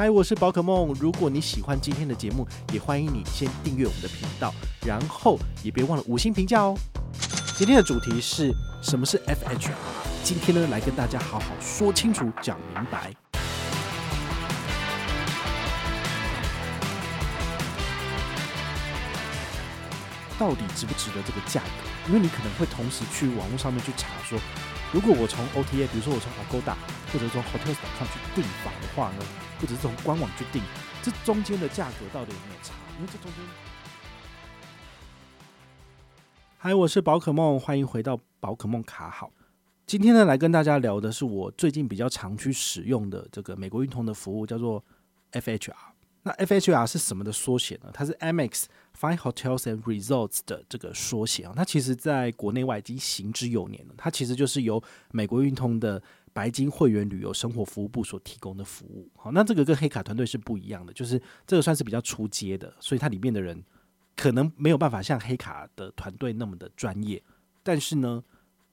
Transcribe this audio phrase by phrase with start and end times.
[0.00, 0.94] 嗨，我是宝可梦。
[1.00, 4.54] 如果你喜欢今天的节目，也欢迎你先订阅我们的频道，
[4.86, 6.78] 然后也别忘了五星评价哦。
[7.56, 9.72] 今天的主题是什么是 FHR？
[10.22, 13.12] 今天呢，来跟大家好好说清楚、讲明白。
[20.38, 21.66] 到底值不值得这个价格？
[22.06, 24.38] 因为你可能会同时去网络上面去查说，
[24.90, 26.74] 如果我从 OTA，比如说我从 Agoda
[27.12, 29.24] 或者从 Hotels.com 去订房的话呢，
[29.60, 30.62] 或者是从官网去订，
[31.02, 32.72] 这中间的价格到底有没有差？
[32.98, 33.44] 因为这中间……
[36.56, 39.30] 嗨，我是宝可梦，欢迎回到宝可梦卡好。
[39.84, 44.82] 今天呢，来跟大家聊的是我最近比较常去使用的这个美国运通的服务，叫做
[45.32, 45.74] FHR。
[46.28, 47.90] 那 FHR 是什么的缩写呢？
[47.90, 48.64] 它是 Amex
[49.00, 51.54] Fine Hotels and Resorts 的这个缩写啊。
[51.56, 53.94] 它其实在国内外已经行之有年了。
[53.96, 56.02] 它其实就是由美国运通的
[56.34, 59.10] 白金会员旅游生活服务部所提供的服务。
[59.16, 63.64] 好，那这个跟黑卡团队是不一样的，就是这个算是比较出街的，所以它里面的人
[64.14, 67.22] 可能没有办法像黑卡的团队那么的专业。
[67.62, 68.22] 但是呢，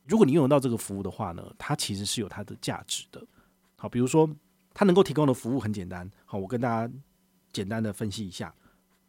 [0.05, 3.25] 如果你用得到这个服务的话呢，它其实是有它的价值的。
[3.77, 4.29] 好，比如说
[4.73, 6.11] 它能够提供的服务很简单。
[6.25, 6.93] 好，我跟大家。
[7.55, 8.53] 简单的分析一下，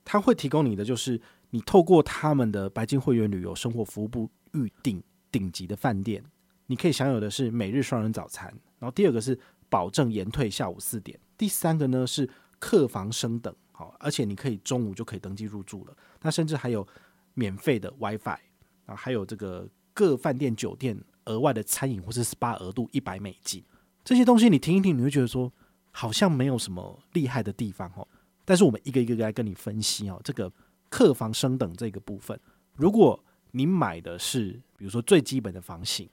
[0.04, 5.02] 他会提供你的就是你透过他们的白金会员旅游生活服务部预订
[5.32, 6.22] 顶级的饭店，
[6.66, 8.46] 你可以享有的是每日双人早餐，
[8.78, 9.36] 然后第二个是
[9.68, 12.30] 保证延退下午四点，第三个呢是
[12.60, 16.86] 客房升等，好，而且你可以中午就可以登记入住了，那甚至还有
[17.34, 18.38] 免费的 WiFi
[18.86, 23.64] 啊，还有这个各饭店酒店额外的餐饮或是 SPA 额度一百美金，
[24.04, 25.52] 这些东西你听一听，你会觉得说
[25.90, 28.06] 好像没有什么厉害的地方哦。
[28.46, 30.50] 但是我们一个一个来跟你分析哦，这个
[30.88, 32.38] 客房升等这个部分，
[32.76, 36.08] 如果你买的是比如说最基本的房型，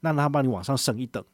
[0.00, 1.24] 那他帮你往上升一等，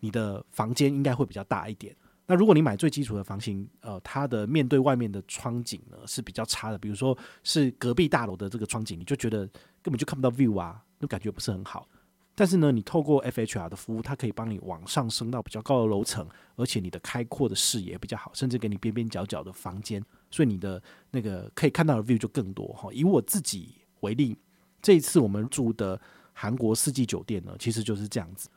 [0.00, 1.96] 你的房间应该会比较大一点。
[2.26, 9.46] 那如果你买最基础的房型，呃，它的面对外面的窗景呢是比较差的，比如说是隔壁大楼的这个窗景，你就觉得
[9.82, 11.88] 根本就看不到 view 啊，就感觉不是很好。
[12.34, 22.88] 但是呢，你透过 FHR 的服务，它可以帮你往上升到比较高的楼层，而且你的开阔的视野比较好，甚至给你边边角角的房间，所以你的那个可以看到的 view 就更多哈。
[22.92, 24.36] 以我自己为例，
[24.82, 26.00] 这一次我们住的
[26.32, 28.48] 韩国四季酒店呢，其实就是这样子。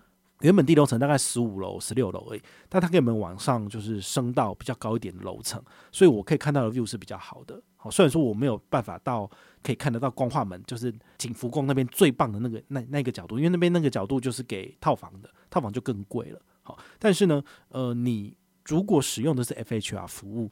[0.42, 5.62] 原本地楼层大概十五楼、十六楼而已，但它给我们往上就是升到比较高一点的楼层，
[5.92, 7.62] 所以我可以看到的 view 是比较好的。
[7.75, 9.30] 好，虽然说我没有办法到
[9.64, 16.40] 可以看得到光化门，就是景福宫那边最棒的那个那那个角度，因为那边那个角度就是给套房的，套房就更贵了。
[16.62, 20.52] 好，但是呢，呃，你如果使用的是 FHR 服务，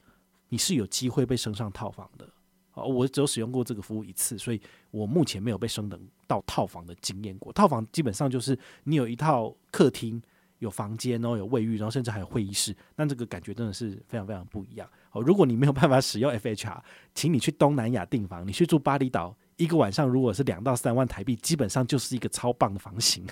[0.49, 2.27] 你是有机会被升上套房的。
[2.75, 7.51] 哦，我只有使用过这个服务一次，所以我目前没有被升等到套房的经验过。
[7.51, 10.21] 套房基本上就是你有一套客厅。
[10.59, 14.89] 有房间哦，有卫浴，然后甚至还有会议室，那这个感觉真的是非常非常不一样。
[15.11, 16.79] 哦，如果你没有办法使用 FHR，
[17.13, 23.27] 请你去东南亚订房，你去住巴厘岛，一个晚上如果是两到三万台币，基本上就是一个超棒的房型。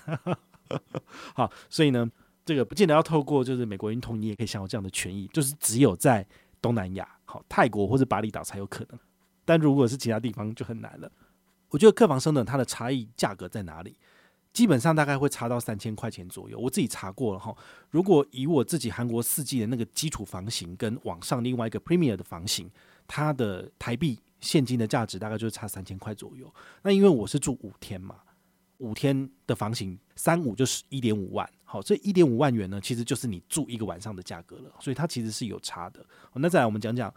[1.34, 2.06] 好，所以呢，
[2.44, 6.28] 这个不见得要透过就是美国运通，你也可以享有这样的权益，就是只有在
[6.62, 9.00] 东南亚，好，泰国或者巴厘岛才有可能，
[9.46, 11.12] 但如果是其他地方就很难了。
[11.70, 13.98] 我觉得客房升等它的差异价格在哪里？
[14.54, 17.52] 基本上大概会差到三千块钱左右，我自己查过了哈。
[17.90, 22.70] 如果以我自己韩国四季的那个基础房型跟网上另外一个 Premier 的房型，
[23.08, 26.54] 它的台币现金的价值大概就是差三千块左右。
[26.84, 28.18] 那因为我是住五天嘛，
[28.78, 36.06] 五天的房型三五就是一点五万，好，这一点五万元呢，其实就是你住一个晚上的价格了，所以它其实是有差的。
[36.36, 37.12] 那再来我们讲讲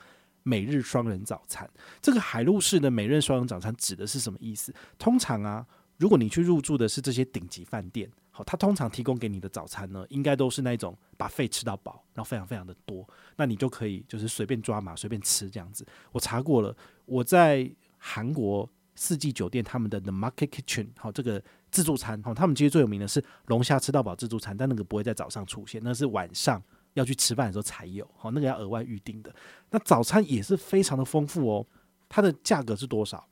[0.47, 1.69] 每日双人早餐，
[2.01, 4.73] 这个海陆式的每日双人早餐指的是什么意思？
[4.97, 5.67] 通常啊。
[5.99, 15.87] 如果你去入住的是这些顶级饭店，好，它通常提供给你的早餐呢，应该都是那种 buffet 吃到饱，然后非常非常的多，那你就可以就是随便抓嘛，随便吃这样子。
[16.13, 26.63] 我查过了，我在韩国四季酒店他们的 The Market Kitchen 好，这个自助餐好，他们其实最有名的是龙虾吃到饱自助餐，但那个不会在早上出现，那是晚上
[26.97, 29.35] 要去吃饭的时候才有，好，那个要额外预定的。
[29.71, 31.67] 那早餐也是非常的丰富哦，
[32.09, 33.29] 它的价格是多少？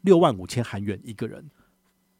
[0.00, 1.50] 六万五千韩元一个人，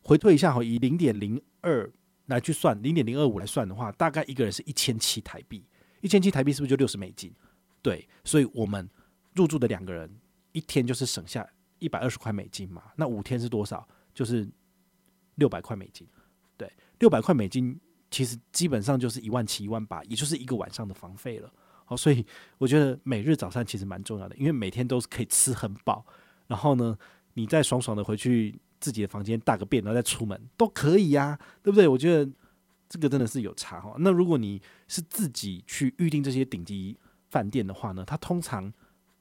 [0.02, 1.90] 回退一下哈，以零点零二
[2.26, 5.64] 来去算，零点零二五来算的话，大概一个人是一千七台币，
[6.02, 7.32] 一千七台币是不是就六十美金？
[7.80, 8.88] 对，所以我们
[9.34, 10.10] 入住的两个人
[10.52, 13.86] 一天就是省下一百二十块美金嘛，那五天是多少？
[14.12, 14.46] 就是
[15.36, 16.06] 六百块美金。
[16.56, 17.78] 对，六百块美金
[18.10, 21.52] 其实基本上就是一万七、一万八，也就是一个晚上的房费了。
[21.84, 22.24] 好，所以
[22.58, 26.04] 我觉得每日早餐其实蛮重要的，因为每天都是可以吃很饱，
[26.46, 26.96] 然后呢，
[27.34, 31.86] 你再爽爽的回去自己的房间大个便，然后再出门都可以呀，对不对？
[31.86, 32.30] 我觉得
[32.88, 33.94] 这个真的是有差哈。
[34.00, 36.98] 那如果你是自己去预定这些顶级
[37.30, 38.72] 饭店的话呢，它通常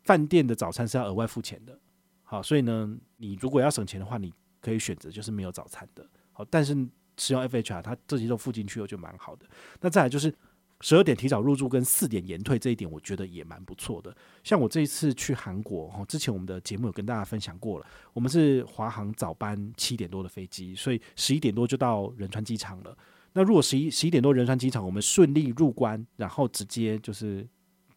[0.03, 1.79] 饭店的早餐是要额外付钱的。
[2.23, 6.03] 好，所以呢，你如果要省钱的话，你可以选择就是没有早餐的。
[6.31, 6.75] 好，但是
[7.17, 9.45] 使用 FHR，它这些都附进去了就蛮好的。
[9.81, 10.33] 那再来就是。
[10.81, 14.13] 十二点提早入住跟四点延退这一点，我觉得也蛮不错的。
[14.43, 17.85] 像我这一次去韩国，哈，之前我们的节目有跟大家分享过了。
[18.11, 22.95] 我们是华航早班七点多的飞机，所以十一点多就到仁川机场了。
[23.31, 27.47] 那如果十一十一点多仁川机场，我们顺利入关，然后直接就是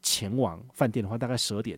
[0.01, 1.77] 前往饭店的话，大概十二点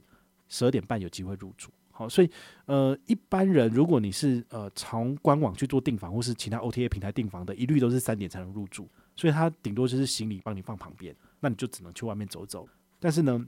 [0.50, 1.70] 十二点半有机会入住。
[2.00, 2.30] 好，所以
[2.64, 8.88] 呃，一般人如果你是呃从官网去做订房，或是其他 OTA 平台订房的，一律都是三点才能入住。
[9.14, 12.66] 所以他顶多就是行李帮你放旁边，那你就只能去外面走走。
[12.98, 13.46] 但是呢，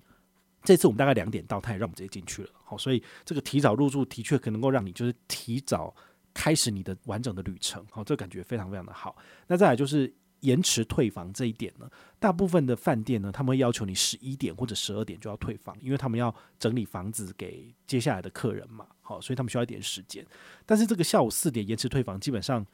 [0.63, 2.51] 这次我们大概两点到，他也让我们直接进去了。
[2.63, 5.95] 好，所以这个提早入住的确可能够让你就是提早
[6.35, 7.83] 开始你的完整的旅程。
[7.91, 9.17] 好，这感觉非常非常的好。
[9.47, 11.91] 那再来就是延迟退房这一点呢，
[12.21, 18.87] 大部分的饭店呢，他们会要求你十一点或者十二点就要退房，因为他们要整理房子给接下来的客人嘛。
[19.01, 20.25] 好，所以他们需要一点时间。
[20.65, 22.65] 但是这个下午四点延迟退房，基本上。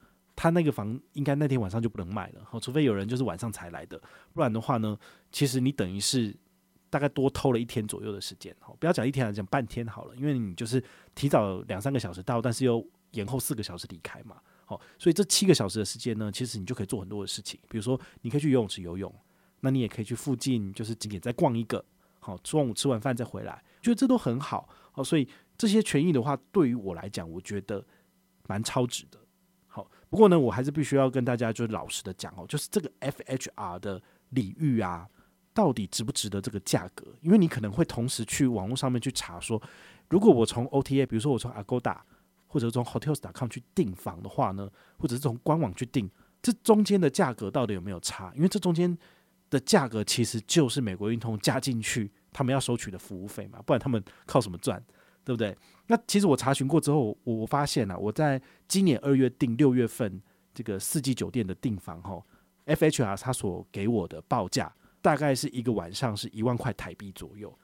[0.40, 4.00] 他那个房应该那天晚上就不能卖了，好，除非有人就是晚上才来的，
[4.32, 4.96] 不然的话呢，
[5.32, 6.32] 其实你等于是
[6.88, 10.80] 大概多偷了一天左右的时间，好，不要讲一天，讲半天好了，因为你就是
[11.16, 14.36] 提早两三个小时到，但是又延后四个小时离开嘛，
[14.68, 19.10] 好，所以这七个小时的时间呢，其实你就可以做很多的事情，比如说你可以去游泳池游泳，
[19.60, 21.82] 那你也可以去附近就是景点再逛一个，
[22.18, 25.26] 好，中午吃完饭再回来，觉得这都很好，好，所以
[25.56, 27.82] 这些权益的话，对于我来讲，我觉得
[28.46, 29.18] 蛮超值的。
[29.66, 35.08] 好不过呢，我还是必须要跟大家就老实的讲哦，就是这个 FHR 的礼遇啊，
[35.54, 37.06] 到底值不值得这个价格？
[37.22, 39.62] 因为你可能会同时去网络上面去查说，
[40.10, 41.98] 如果我从 OTA，比如说我从 Agoda
[42.48, 44.68] 或者从 Hotels.com 去订房的话呢，
[44.98, 46.10] 或者是从官网去订，
[46.42, 48.32] 这中间的价格到底有没有差？
[48.34, 48.98] 因为这中间
[49.50, 54.82] 的价格其实就是美国运通加进去他们要收取的服务费嘛，不然他们靠什么赚？
[55.24, 55.56] 对不对？
[55.88, 60.20] 那其实我查询过之后，我发现啊，我在今年二月订六月份
[60.54, 62.24] 这个四季酒店的订房后
[62.64, 67.54] ，FHR 他所给我的报价大概是一个晚上是一万块台币左右。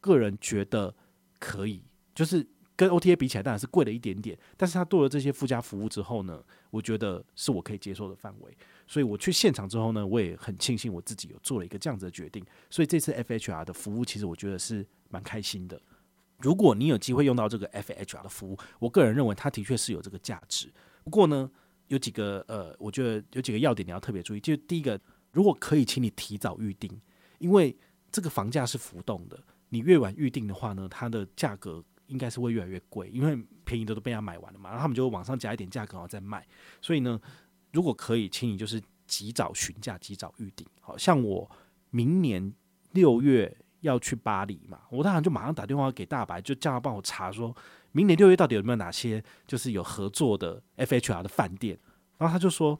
[0.00, 0.94] 个人觉得
[1.40, 1.82] 可以，
[2.14, 2.46] 就是
[2.78, 6.40] 跟 OTA 比起来当然是贵了一点点，但是他多了这些附加服务之后呢，
[6.70, 8.56] 我觉得是我可以接受的范围。
[8.86, 12.40] 所以我去现场之后呢，我也很庆幸我自己有做了一个这样子的决定。
[12.70, 15.80] 所以这次 FHR 的服务其实我觉得是蛮开心的。
[16.38, 20.72] 如果你有机会用到这个 FHR 的服务，我个人认为它的确是有这个价值。
[21.02, 21.50] 不过呢，
[21.88, 24.40] 有几个呃，我觉得有几个要点你要特别注意。
[24.40, 25.00] 就第一个，
[25.32, 26.88] 如果可以，请你提早预定，
[27.40, 27.76] 因为
[28.12, 29.36] 这个房价是浮动的。
[29.70, 33.34] 你越晚预定的话呢，它的价格应该是会越来越贵，因为
[33.64, 36.46] 便宜的都被他买完了嘛，然后他们就往上加一点价格然后再卖。
[36.82, 37.18] 所以呢，
[37.72, 40.66] 如果可以，请你就是及早询价，及早预定。
[40.80, 41.50] 好像我
[41.90, 42.52] 明年
[42.90, 43.56] 六月。
[43.82, 47.56] 要去巴黎嘛，我当然就马上打电话给大白，就叫他帮我查，说
[47.92, 51.78] 明年六月到底有没有哪些就是有合作的 FHR 的饭店。
[52.16, 52.76] 然后他就说，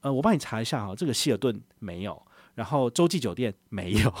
[0.00, 2.20] 呃，我帮你查一下哈，这个希尔顿没有，
[2.54, 4.12] 然后洲际酒店没有，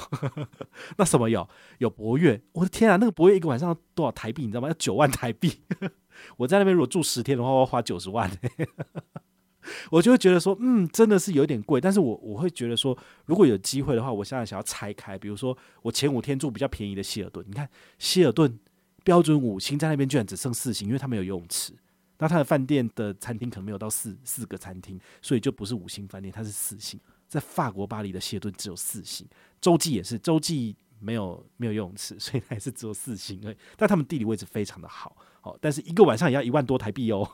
[0.96, 1.48] 那什么有？
[1.78, 2.40] 有博悦。
[2.52, 4.42] 我的天啊，那个博悦一个晚上多少台币？
[4.42, 4.68] 你知道吗？
[4.68, 5.60] 要九万台币。
[6.36, 8.30] 我在那边如果住十天的话，我要花九十万。
[9.90, 11.80] 我就会觉得说，嗯，真的是有点贵。
[11.80, 12.96] 但是我我会觉得说，
[13.26, 17.68] 如果有机会的话，我现在想要拆开，比如说我前五天住比较便宜的希尔顿，你看
[17.98, 18.58] 希尔顿
[19.04, 21.74] 标准五星在那边居然只剩四星，因为它没有游泳池。
[22.18, 26.98] 那它的饭店的餐厅可能没有到四四个餐厅，所以就不是五星饭店，它是四星。
[27.30, 29.24] 在法国巴黎的希尔顿只有四星，
[29.60, 33.56] 洲际也是洲际没有没有游泳池， 所以还是只有四星而已。
[33.76, 37.26] 但他们地理位置非常的好，好，但是一个晚上也要一万多台币哦。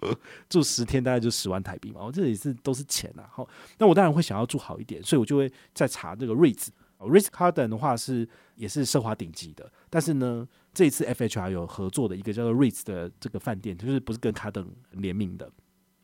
[0.48, 3.24] 住十天大概就十万台币嘛，我这里是都是钱呐。
[3.30, 3.46] 好，
[3.78, 6.68] 那我当然会想要住好一点，所以我就会再查这个 Ritz。
[6.98, 15.50] Ritz Carlton 的话是也是奢华顶级的，但是呢，这一次 FHR 有合作的一个叫做 Ritz 的这个饭店，就是不是跟卡登联名的。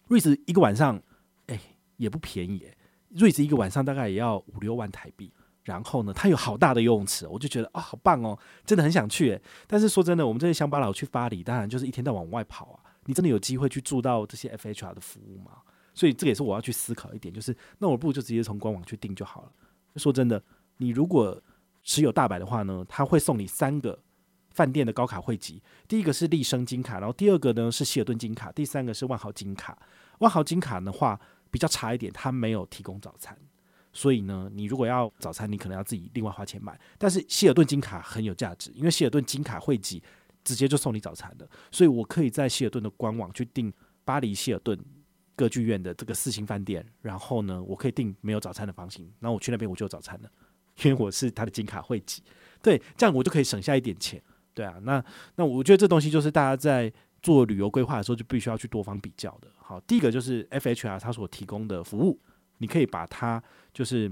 [0.09, 1.03] Ritz 一个晚上，
[1.47, 1.59] 哎、
[1.97, 2.67] 也不便宜
[3.14, 5.33] 瑞士一个晚上大概也要五六万台币，
[5.64, 9.40] 然后呢，它有好大的游泳池，我就觉得啊，好棒哦，真的很想去。
[9.66, 12.81] 但是说真的，我们这些乡巴佬去巴黎，当然就是一天到晚往外跑啊。
[13.04, 15.52] 你真的有机会去住到这些 FHR 的服务吗？
[15.92, 19.52] 所以这个也是我要去思考一点，就是那我不如就直接从官网去订就好了。
[19.97, 20.42] 说真的，
[20.78, 21.38] 你如果
[21.83, 23.99] 持有大白的话呢，他会送你三个
[24.50, 29.76] 饭店的高卡会籍，第一个是丽笙金卡，然后第二个呢是希尔顿金卡，第三个是万豪金卡。
[30.21, 31.21] 万豪金卡的话
[31.52, 33.38] 比较差一点，它没有提供早餐，
[33.92, 36.76] 所以呢，你如果要早餐，你可能要自己另外花钱买。
[36.99, 40.02] 但是希尔顿金卡很有价值，因为希尔顿金卡会籍。
[40.44, 43.73] 直接就送你早餐的，所以我可以在希尔顿的官网去订
[44.04, 44.76] 巴黎希尔顿
[45.37, 50.28] 歌剧院的这个四星饭店，然后呢，我可以订没有早餐的房型，然后我去那边我就有早餐了，
[50.82, 52.25] 因为我是他的金卡会籍。
[52.61, 54.21] 对，这样我就可以省下一点钱。
[54.52, 55.04] 对啊，那
[55.37, 56.92] 那我觉得这东西就是大家在
[57.23, 59.49] 做旅游规划的时候就必须要去多方比较的。
[59.57, 62.19] 好，第一个就是 FHR 它所提供的服务，
[62.59, 64.11] 你可以把它就是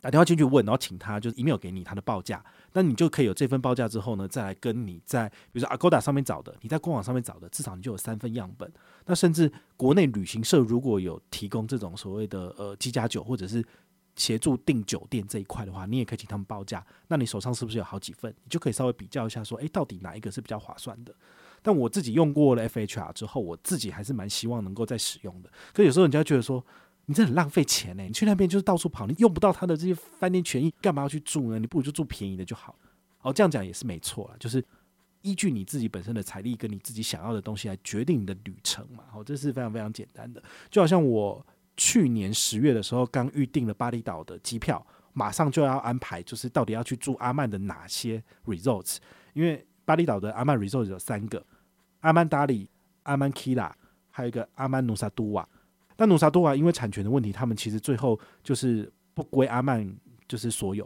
[0.00, 8.70] 打电话进去问，然后请他就是 email 给你他的报价，那你就可以有这份报价之后呢，再来跟你在比如说 Agoda 上面找的，你在官网上面找的，至少你就有三份样本。
[9.06, 13.64] 那甚至国内旅行社如果有提供这种所谓的呃机加酒或者是
[14.16, 16.84] 协助订酒店这一块的话，你也可以请他们报价。
[17.08, 18.34] 那你手上是不是有好几份？
[18.42, 21.14] 你就可以稍微比较一下，说，诶，到底哪一个是比较划算的？
[21.62, 25.50] 但我自己用过了 FHR 之后，我自己还是蛮希望能够再使用的。
[25.72, 26.64] 可有时候人家觉得说，
[27.06, 31.58] 你这很浪费钱呢，你去那边就是到处跑，你用不到他的这些饭店权益，干嘛要去住呢？
[31.58, 32.74] 你不如就住便宜的就好。
[33.22, 34.64] 哦，这样讲也是没错啦，就是
[35.22, 39.04] 依据你自己本身的财力跟你自己想要的东西来决定你的旅程嘛。
[39.14, 41.44] 哦，这是非常非常简单的，就好像我。
[41.76, 48.96] 去年十月的时候，刚预定了巴厘岛的机票，马上就要安排，就是到底要去住阿曼的哪些 resorts？
[49.34, 51.44] 因为巴厘岛的阿曼 resorts 有三个：
[52.00, 52.68] 阿曼达里、
[53.02, 53.70] 阿曼 Kila，
[54.10, 55.46] 还有一个阿曼努萨都瓦。
[55.96, 60.84] 但努萨都瓦因为产权的问题，他们其实最后就是不归阿曼，就是所有，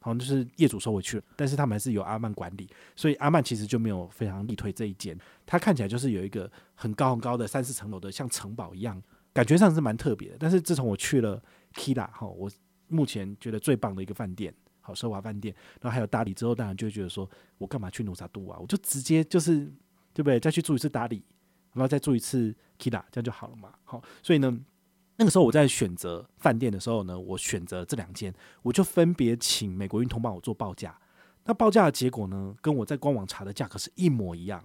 [0.00, 1.22] 好像就是业主收回去了。
[1.36, 5.18] 但是他们还是由阿曼管理，所以阿曼其实就没有非常力推这一间。
[5.44, 9.02] 它看起来就是有一个很高很高的三四层楼的，像城堡一样。
[9.36, 11.42] 感觉上是蛮特别的，但是自从我去了
[11.74, 12.50] Kila 哈，我
[12.88, 17.28] 目前觉得最棒的一个饭店，好奢华饭店，然后还有大理之后，当然就会觉得说，
[17.58, 18.58] 我干嘛去努萨杜啊？
[18.58, 19.66] 我就直接就是
[20.14, 20.40] 对不对？
[20.40, 21.22] 再去住一次大理，
[21.74, 23.74] 然后再住一次 Kila，这样就好了嘛。
[23.84, 24.58] 好，所以呢，
[25.16, 30.98] 那个时候我在选择饭店的时候呢，我选择这两间，我就分别请美国运通帮我做报价。
[31.44, 34.64] 那报价的结果呢，跟我在官网查的价格是一模一样。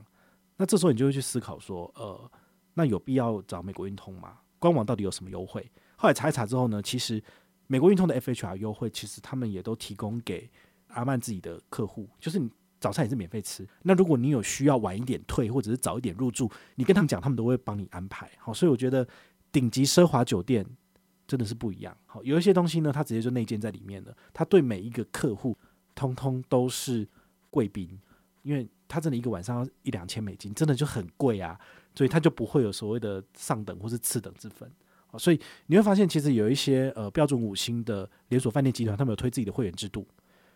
[0.58, 2.32] 那这时候你就会去思考说，呃，
[2.76, 4.38] 那有必要找美国运通吗？
[4.62, 5.68] 官网到底有什么优惠？
[5.96, 7.22] 后来查一查之后呢，其实
[7.66, 10.48] 美国运通的 FHR 优惠，其实他们也都提供给
[10.90, 12.48] 阿曼自己的客户，就是你
[12.80, 13.68] 早餐也是免费吃。
[13.82, 18.30] 那如果你有需要晚一点退，或者是早一点入住，你跟他们讲，他们都会帮你安排。
[18.38, 19.08] 好，所以我觉得
[19.52, 20.64] 顶级奢华酒店
[21.26, 21.98] 真的是不一样。
[22.06, 25.58] 好，有一些东西呢，它直接就内建在里面了，它对每一个客户
[25.96, 27.08] 通通都是
[27.50, 28.00] 贵宾，
[28.44, 31.60] 因为它真的一个晚上要一两千美金，真的就很贵啊。
[31.94, 34.72] 所以它就不会有所谓的上等或是次等之分，
[35.18, 40.08] 所以你会发现，其实有一些呃标准五星的连锁饭店集团，他们有推自己的会员制度，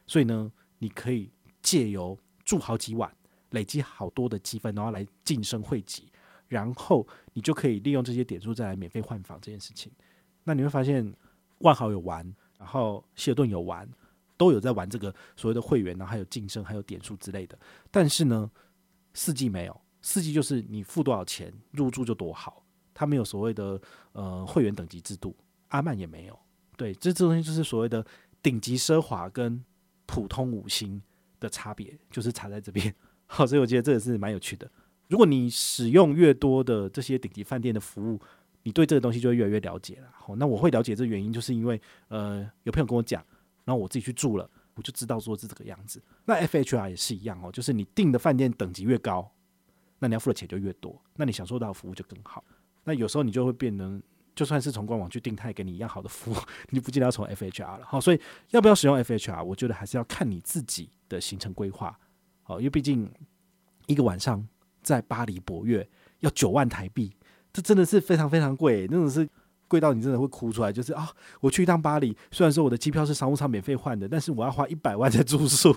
[0.08, 1.30] 所以呢，你可以
[1.62, 3.14] 借由住好几晚，
[3.50, 6.10] 累积好多的积分，然后来晋升会籍，
[6.48, 9.92] 然后你就可以利用这些点数再来免费换房这件事情。
[10.46, 11.14] 那你会发现，
[11.60, 12.26] 万豪有玩，
[12.58, 13.90] 然后希尔顿有玩，
[14.38, 17.60] 都有在玩这个所谓的会员，然后还有晋升，还有点数之类的。
[17.92, 18.50] 但是呢，
[19.14, 19.82] 四季没有。
[20.08, 23.82] 四季就是你付多少钱入住就多好，它没有所谓的
[24.12, 25.36] 呃会员等级制度，
[25.70, 26.40] 阿曼也没有。
[26.78, 28.06] 对，这这东西就是所谓的
[28.40, 29.66] 顶级奢华跟
[30.06, 31.02] 普通五星
[31.40, 32.94] 的差别，就是差在这边。
[33.26, 34.70] 好，所以我觉得这个是蛮有趣的。
[35.08, 38.22] 如果你使用越多的这些顶级饭店的服务，
[38.62, 40.10] 你对这个东西就会越来越了解了。
[40.14, 43.26] 好，那我会了解这原因，就是因为呃有朋友跟我讲，
[43.64, 46.00] 然后我自己去住了，我就知道说是这个样子。
[46.26, 49.32] 那 FHR 也是一样哦，就是你订的饭店等级越高。
[50.00, 52.44] 那你要付的钱就越多，那你享受到的服务就更好。
[52.84, 54.02] 那有时候你就会变成，
[54.36, 56.36] 就算是从官网去订，他也给你一样好的服务，
[56.70, 57.86] 你不记得要从 FHR 了。
[57.86, 58.20] 好，所以
[58.52, 61.98] 要不要使用 FHR，我觉得还是要看你自己的行程规划。
[62.44, 63.10] 好，因为毕竟
[63.88, 64.46] 一个晚上
[64.82, 65.88] 在巴黎博悦
[66.20, 67.16] 要九万台币，
[67.52, 69.28] 这真的是非常非常贵，那种是
[69.68, 70.72] 贵到你真的会哭出来。
[70.72, 71.10] 就是啊，
[71.40, 75.74] 我去一趟巴黎，虽然说我的机票是商务舱免费换的，但是我要花一百万在住宿。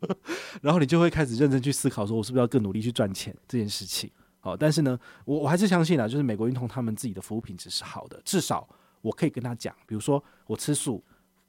[0.62, 4.10] 然后你就会开始认真去思考，说我是不是要更努力去赚钱这件事情。
[4.40, 8.68] 好，但是呢，我我还是相信啊，就是美国运通他们自己的服务品质是好的，至少
[9.00, 11.02] 我可以跟他讲，比如说我吃素，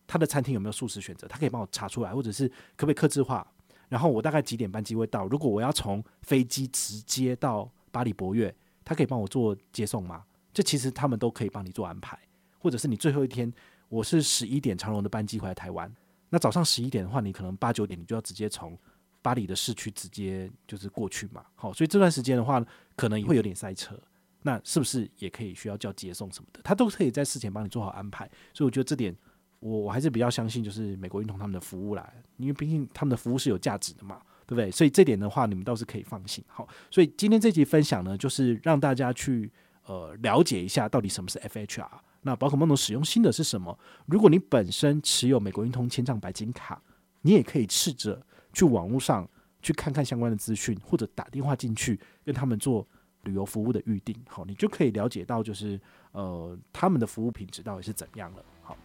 [0.07, 3.45] 他的餐厅有没有素食选择，他可以帮我查出来，或者是可不可以克制化。
[3.87, 5.27] 然后我大概几点班机会到？
[5.27, 8.53] 如果我要从飞机直接到巴黎博越，
[8.83, 10.23] 他可以帮我做接送吗？
[10.53, 12.17] 这其实他们都可以帮你做安排，
[12.59, 13.51] 或者是你最后一天
[13.87, 15.91] 我是十一点长荣的班机回来台湾。
[16.29, 18.77] 那早上十一点的话，你可能八九点你就要直接从
[19.21, 21.43] 巴黎的市区直接就是过去嘛。
[21.55, 22.63] 好，所以这段时间的话，
[22.95, 24.00] 可能也会有点塞车。
[24.41, 26.62] 那是不是也可以需要叫接送什么的？
[26.63, 28.29] 他都可以在事前帮你做好安排。
[28.53, 29.13] 所以我觉得这点，
[29.59, 34.71] 我我还是比较相信，就是美国运通他们的服务啦，因为毕竟他们的服务是有价值的嘛，对不对？
[34.71, 36.41] 所以这点的话，你们倒是可以放心。
[36.48, 39.51] 好，所以今天这集分享呢，就是让大家去
[39.83, 41.89] 呃了解一下到底什么是 FHR。
[42.21, 43.77] 那宝可梦的使用心得是什么？
[44.05, 46.81] 如果你本身持有美国运通千帐白金卡，
[47.21, 48.21] 你也可以试着
[48.53, 49.27] 去网络上
[49.61, 52.85] 去看看相关的资讯，或者打电话进去跟他们做
[53.23, 54.15] 旅游服务的预定。
[54.27, 55.79] 好，你就可以了解到就是
[56.11, 58.43] 呃他们的服务品质到底是怎样了。
[58.61, 58.77] 好，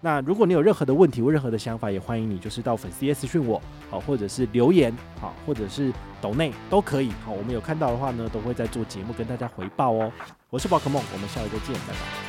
[0.00, 3.60] 那如果你有任何的问题或任何的想法，也欢迎你就是到粉丝页私讯我，
[3.90, 10.12] 好，或者是留言，好，或者是抖内都可以，好，我们有看到的话呢，都会在做节目跟大家回报哦。
[10.50, 12.23] 我是宝可梦，我们下一个见，拜拜。